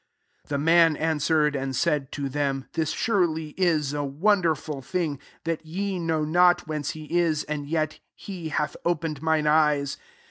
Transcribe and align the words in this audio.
30 0.47 0.47
The 0.49 0.57
man 0.57 0.97
answered 0.97 1.55
and 1.55 1.75
said 1.75 2.11
to 2.13 2.27
them," 2.27 2.65
This 2.73 2.89
surely 2.89 3.49
is 3.55 3.93
a 3.93 4.03
wonderful 4.03 4.81
thing, 4.81 5.19
that 5.43 5.63
ye 5.63 5.99
know 5.99 6.25
not 6.25 6.65
whence 6.67 6.89
he 6.97 7.03
is, 7.15 7.43
and 7.43 7.67
yet 7.67 7.99
he 8.15 8.49
hath 8.49 8.75
opened 8.83 9.21
mine 9.21 9.45
eyes. 9.45 9.99